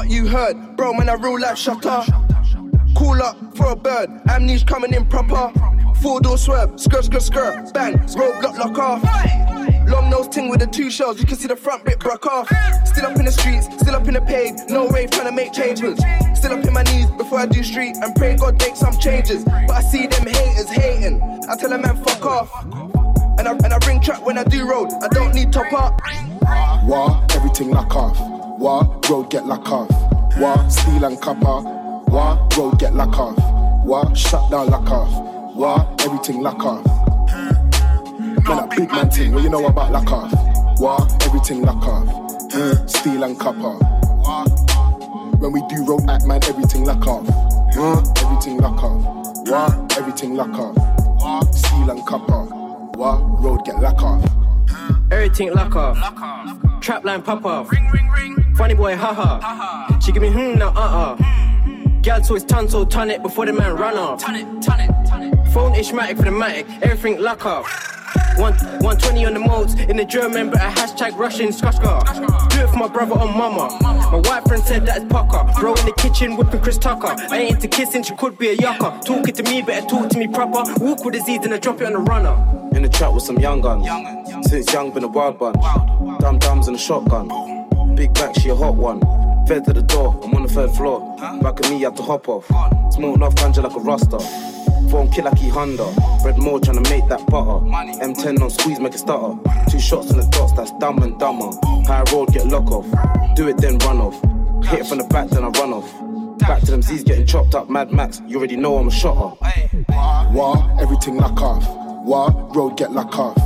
what 0.00 0.08
you 0.08 0.26
heard, 0.26 0.56
bro. 0.76 0.94
Man, 0.94 1.10
I 1.10 1.14
real 1.14 1.38
life 1.38 1.58
shutter. 1.58 2.02
Cool 2.96 3.22
up 3.22 3.36
for 3.54 3.72
a 3.72 3.76
bird. 3.76 4.08
Amnesia 4.30 4.64
coming 4.64 4.94
in 4.94 5.04
proper. 5.04 5.52
Four 6.00 6.22
door 6.22 6.38
swerve, 6.38 6.80
skirt, 6.80 7.04
skirt, 7.04 7.20
skirt, 7.20 7.74
bang, 7.74 7.98
roadblock 7.98 8.56
lock 8.56 8.78
lock 8.78 8.78
off. 8.78 9.86
Long 9.86 10.08
nose 10.08 10.28
ting 10.28 10.48
with 10.48 10.60
the 10.60 10.66
two 10.66 10.90
shells, 10.90 11.20
you 11.20 11.26
can 11.26 11.36
see 11.36 11.48
the 11.48 11.56
front 11.56 11.84
bit 11.84 11.98
broke 11.98 12.26
off. 12.26 12.48
Still 12.86 13.04
up 13.04 13.18
in 13.18 13.26
the 13.26 13.30
streets, 13.30 13.66
still 13.78 13.94
up 13.94 14.08
in 14.08 14.14
the 14.14 14.22
pave, 14.22 14.54
no 14.70 14.86
way 14.86 15.06
trying 15.06 15.26
to 15.26 15.32
make 15.32 15.52
changes. 15.52 15.98
Still 16.34 16.52
up 16.52 16.64
in 16.64 16.72
my 16.72 16.82
knees 16.84 17.10
before 17.18 17.40
I 17.40 17.44
do 17.44 17.62
street 17.62 17.94
and 18.00 18.16
pray 18.16 18.36
God 18.36 18.58
make 18.58 18.76
some 18.76 18.96
changes. 18.98 19.44
But 19.44 19.72
I 19.72 19.82
see 19.82 20.06
them 20.06 20.26
haters 20.26 20.70
hating, 20.70 21.20
I 21.46 21.56
tell 21.56 21.74
a 21.74 21.78
man 21.78 22.02
fuck 22.02 22.24
off. 22.24 22.64
And 23.38 23.46
I, 23.46 23.52
and 23.52 23.74
I 23.74 23.78
bring 23.80 24.00
track 24.00 24.24
when 24.24 24.38
I 24.38 24.44
do 24.44 24.66
road, 24.66 24.88
I 25.02 25.08
don't 25.08 25.34
need 25.34 25.52
top 25.52 25.70
up. 25.74 26.00
Wah, 26.86 27.26
everything 27.34 27.70
lock 27.70 27.94
off. 27.94 28.39
Wah, 28.60 28.86
road 29.08 29.30
get 29.30 29.46
lock 29.46 29.72
off. 29.72 29.88
Wah, 30.36 30.68
steel 30.68 31.06
and 31.06 31.18
copper. 31.18 31.62
Wah, 32.10 32.46
road 32.58 32.78
get 32.78 32.94
lock 32.94 33.18
off. 33.18 33.34
Wah, 33.86 34.12
shut 34.12 34.50
down 34.50 34.68
lock 34.68 34.90
off. 34.90 35.56
What? 35.56 36.04
Everything 36.04 36.42
lock 36.42 36.62
off. 36.62 36.84
Man, 38.46 38.58
a 38.58 38.66
big 38.76 38.92
man 38.92 39.10
thing. 39.10 39.32
What 39.32 39.42
you 39.44 39.48
know 39.48 39.64
about 39.64 39.92
lock 39.92 40.12
off? 40.12 40.30
What? 40.78 41.24
Everything 41.24 41.62
lock 41.62 41.82
off. 41.86 42.06
Mm, 42.50 42.90
steel 42.90 43.24
and 43.24 43.40
copper. 43.40 43.78
When 45.38 45.52
we 45.52 45.62
do 45.68 45.82
road 45.86 46.10
act, 46.10 46.26
man, 46.26 46.44
everything 46.44 46.84
lock 46.84 47.06
off. 47.06 47.26
Mm, 47.74 48.22
everything 48.22 48.58
lock 48.58 48.82
off. 48.82 49.48
What? 49.48 49.96
Everything 49.96 50.34
lock 50.34 50.52
off. 50.52 51.54
Steel 51.54 51.88
and 51.88 52.06
copper. 52.06 52.44
What? 52.98 53.42
Road 53.42 53.64
get 53.64 53.80
lock 53.80 54.02
off. 54.02 54.22
Everything 55.10 55.54
lock 55.54 55.74
off. 55.74 55.96
Trap 56.82 57.04
line 57.06 57.22
pop 57.22 57.46
off. 57.46 57.70
Funny 58.60 58.74
boy, 58.74 58.94
haha. 58.94 59.98
She 60.00 60.12
give 60.12 60.20
me 60.20 60.30
hmm 60.30 60.58
now, 60.58 60.68
uh 60.76 61.16
uh. 61.16 62.00
Gal 62.02 62.22
so 62.22 62.34
it's 62.34 62.44
ton 62.44 62.68
so 62.68 62.84
ton 62.84 63.10
it 63.10 63.22
before 63.22 63.46
the 63.46 63.54
man 63.54 63.74
run 63.74 63.96
off. 63.96 64.20
Phone 65.54 65.74
ishmatic 65.74 66.18
for 66.18 66.24
the 66.24 66.30
matic, 66.30 66.66
everything 66.82 67.22
lock 67.22 67.46
off. 67.46 67.64
One, 68.36 68.52
120 68.52 69.24
on 69.24 69.32
the 69.32 69.40
modes 69.40 69.72
in 69.80 69.96
the 69.96 70.04
German, 70.04 70.50
but 70.50 70.60
a 70.60 70.68
hashtag 70.68 71.16
Russian 71.16 71.48
Skashka. 71.48 72.04
Do 72.50 72.60
it 72.60 72.68
for 72.68 72.76
my 72.76 72.88
brother 72.88 73.12
or 73.12 73.32
mama. 73.32 73.78
My 73.80 74.20
white 74.28 74.46
friend 74.46 74.62
said 74.62 74.84
that 74.84 74.98
is 74.98 75.04
pucker. 75.04 75.42
Bro 75.58 75.76
in 75.76 75.86
the 75.86 75.94
kitchen 75.96 76.36
whipping 76.36 76.60
Chris 76.60 76.76
Tucker. 76.76 77.14
I 77.30 77.38
ain't 77.38 77.54
into 77.54 77.66
kissing, 77.66 78.02
she 78.02 78.14
could 78.16 78.36
be 78.36 78.50
a 78.50 78.56
yucker. 78.58 79.02
Talking 79.06 79.34
to 79.36 79.42
me, 79.44 79.62
better 79.62 79.86
talk 79.86 80.10
to 80.10 80.18
me 80.18 80.28
proper. 80.28 80.70
Walk 80.84 81.02
with 81.02 81.14
disease 81.14 81.40
and 81.44 81.54
I 81.54 81.58
drop 81.58 81.80
it 81.80 81.86
on 81.86 81.94
the 81.94 81.98
runner. 82.00 82.36
In 82.76 82.82
the 82.82 82.90
trap 82.90 83.14
with 83.14 83.22
some 83.22 83.38
young 83.38 83.62
guns. 83.62 83.88
Since 84.50 84.70
young, 84.70 84.90
been 84.90 85.04
a 85.04 85.08
wild 85.08 85.38
bunch. 85.38 85.62
Dum 86.20 86.38
dums 86.38 86.66
and 86.68 86.76
a 86.76 86.78
shotgun. 86.78 87.59
Big 87.96 88.12
back, 88.14 88.34
she 88.38 88.48
a 88.48 88.54
hot 88.54 88.76
one. 88.76 89.00
Fed 89.46 89.64
to 89.64 89.72
the 89.72 89.82
door, 89.82 90.18
I'm 90.22 90.34
on 90.34 90.42
the 90.44 90.48
third 90.48 90.70
floor. 90.72 91.16
Back 91.42 91.60
of 91.60 91.70
me, 91.70 91.80
have 91.82 91.94
to 91.96 92.02
hop 92.02 92.28
off. 92.28 92.46
Smoking 92.92 93.22
off 93.22 93.34
ganja 93.34 93.62
like 93.62 93.74
a 93.74 93.80
rasta. 93.80 94.18
Phone 94.90 95.10
kill 95.10 95.24
like 95.24 95.38
he 95.38 95.48
Honda. 95.48 95.92
Red 96.24 96.38
more 96.38 96.60
trying 96.60 96.82
to 96.82 96.90
make 96.90 97.06
that 97.08 97.26
butter. 97.26 97.64
M10 98.00 98.40
on 98.40 98.50
squeeze, 98.50 98.80
make 98.80 98.94
it 98.94 98.98
stutter. 98.98 99.38
Two 99.70 99.80
shots 99.80 100.10
on 100.10 100.18
the 100.18 100.26
dots, 100.30 100.52
that's 100.52 100.72
dumb 100.78 101.02
and 101.02 101.18
dumber. 101.18 101.50
High 101.86 102.04
road, 102.12 102.32
get 102.32 102.46
lock 102.46 102.70
off. 102.70 102.86
Do 103.36 103.48
it, 103.48 103.58
then 103.58 103.78
run 103.78 103.98
off. 103.98 104.20
Hit 104.68 104.80
it 104.80 104.86
from 104.86 104.98
the 104.98 105.04
back, 105.04 105.28
then 105.30 105.44
I 105.44 105.48
run 105.48 105.72
off. 105.72 106.38
Back 106.40 106.60
to 106.62 106.70
them 106.70 106.82
Z's 106.82 107.04
getting 107.04 107.26
chopped 107.26 107.54
up, 107.54 107.68
Mad 107.68 107.92
Max. 107.92 108.22
You 108.26 108.38
already 108.38 108.56
know 108.56 108.78
I'm 108.78 108.88
a 108.88 108.90
shotter. 108.90 109.36
Wah, 110.32 110.76
everything 110.80 111.16
lock 111.16 111.40
off. 111.40 111.64
Wah, 112.04 112.30
road 112.54 112.76
get 112.76 112.92
lock 112.92 113.18
off. 113.18 113.36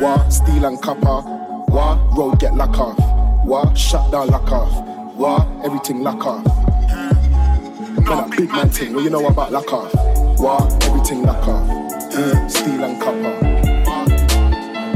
Wah, 0.00 0.28
steel 0.28 0.64
and 0.64 0.80
copper. 0.80 1.22
Wah, 1.68 1.98
road 2.16 2.38
get 2.38 2.54
lock 2.54 2.78
off. 2.78 3.13
Wah, 3.44 3.72
shut 3.74 4.10
down 4.10 4.28
lock 4.28 4.50
off. 4.50 4.72
Wah, 5.16 5.46
everything 5.62 6.02
lock 6.02 6.24
off. 6.26 6.44
Man, 6.44 8.04
that 8.04 8.30
big 8.36 8.50
man 8.50 8.70
thing, 8.70 8.94
what 8.94 9.04
you 9.04 9.10
know 9.10 9.26
about 9.26 9.52
lock 9.52 9.70
off? 9.72 9.92
Wah, 10.40 10.66
everything 10.82 11.22
lock 11.24 11.46
off. 11.46 11.68
Mm, 11.68 12.50
steel 12.50 12.84
and 12.84 13.00
copper. 13.00 13.34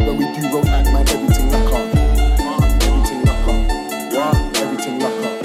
When 0.02 0.16
we 0.16 0.24
do 0.32 0.48
road 0.48 0.66
act, 0.66 0.88
man, 0.92 1.06
everything 1.08 1.52
lock 1.52 1.72
off. 1.74 1.94
Everything 2.82 3.24
lock 3.26 3.48
off. 3.48 3.60
Wah, 4.16 4.32
everything 4.62 4.98
lock 4.98 5.12
off. 5.24 5.36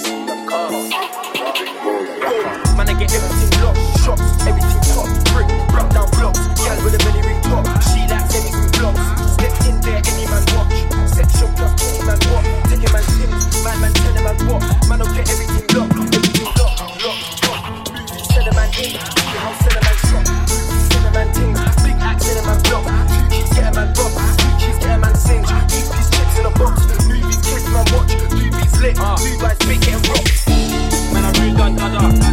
Steel 0.00 0.30
and. 0.30 0.88
Man, 2.76 2.88
I 2.88 2.94
get 2.98 3.12
everything 3.12 3.52
locked, 3.62 3.78
shots, 4.00 4.24
everything 4.46 4.80
top, 4.88 5.08
brick, 5.32 5.48
broke 5.70 5.92
down 5.92 6.08
blocks, 6.16 6.40
gal 6.56 6.76
with 6.84 6.94
a 6.94 6.98
belly 7.04 7.20
ring 7.20 7.40
top, 7.42 7.66
she 7.84 8.00
likes 8.08 8.34
anything 8.34 8.70
blocks, 8.80 9.04
step 9.34 9.54
in 9.68 9.76
there, 9.82 10.00
any 10.00 10.24
man 10.26 10.44
watch, 10.56 10.93
section 11.14 11.48
plus 11.54 11.70
any 11.94 12.02
man 12.06 12.18
what, 12.34 12.42
taking 12.66 12.90
man 12.90 13.06
man 13.62 13.76
man 13.80 13.92
telling 13.94 14.24
man 14.26 14.36
what, 14.50 14.62
man 14.90 14.98
don't 14.98 15.14
get 15.14 15.30
everything 15.30 15.62
locked, 15.70 15.94
everything 15.94 16.50
locked, 16.58 16.80
locked, 17.06 17.46
locked, 17.46 18.18
send 18.34 18.48
a 18.48 18.52
man 18.58 18.70
in, 18.82 18.98
the 18.98 19.38
house 19.38 19.58
send 19.62 19.78
a 19.78 19.82
man 19.86 19.96
shot, 20.10 20.26
send 20.90 21.06
a 21.06 21.10
man 21.14 21.28
ting, 21.30 21.54
big 21.86 21.98
axe 22.02 22.34
a 22.34 22.42
man 22.42 22.58
block, 22.66 22.84
two 23.06 23.22
cheese 23.30 23.50
get 23.54 23.62
a 23.62 23.72
man 23.78 23.88
rob, 23.94 24.10
two 24.42 24.50
cheese 24.58 24.78
get 24.82 24.90
a 24.90 24.98
man 24.98 25.14
singe, 25.14 25.46
two 25.70 25.86
piece 25.86 26.10
chips 26.10 26.34
in 26.34 26.46
a 26.46 26.52
box, 26.58 26.82
movies 27.06 27.38
kids 27.46 27.66
man 27.70 27.86
watch, 27.94 28.10
two 28.10 28.50
beats 28.50 28.76
lit, 28.82 28.98
ah. 28.98 29.14
two 29.14 29.38
guys 29.38 29.58
big 29.70 29.80
getting. 29.86 30.02
Man, 31.14 31.22
I 31.22 31.30
real 31.38 31.54
gun 31.54 31.76
dada, 31.76 32.10
old 32.10 32.23